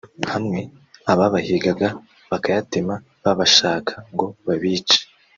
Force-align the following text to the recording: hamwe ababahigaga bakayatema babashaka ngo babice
hamwe 0.31 0.61
ababahigaga 1.11 1.87
bakayatema 2.31 2.95
babashaka 3.23 3.93
ngo 4.13 4.27
babice 4.45 4.99